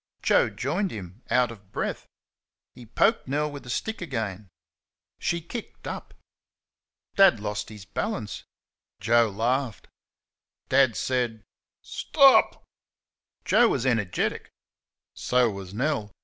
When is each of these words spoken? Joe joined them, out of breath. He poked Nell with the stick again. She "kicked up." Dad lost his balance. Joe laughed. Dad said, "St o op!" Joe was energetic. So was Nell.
Joe 0.23 0.49
joined 0.49 0.89
them, 0.89 1.21
out 1.29 1.51
of 1.51 1.71
breath. 1.71 2.07
He 2.73 2.87
poked 2.87 3.27
Nell 3.27 3.51
with 3.51 3.61
the 3.61 3.69
stick 3.69 4.01
again. 4.01 4.47
She 5.19 5.41
"kicked 5.41 5.85
up." 5.85 6.15
Dad 7.15 7.39
lost 7.39 7.69
his 7.69 7.85
balance. 7.85 8.43
Joe 8.99 9.29
laughed. 9.29 9.89
Dad 10.69 10.95
said, 10.95 11.43
"St 11.83 12.17
o 12.17 12.35
op!" 12.37 12.63
Joe 13.45 13.67
was 13.67 13.85
energetic. 13.85 14.49
So 15.13 15.51
was 15.51 15.71
Nell. 15.71 16.09